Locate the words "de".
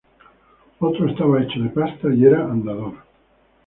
1.61-1.69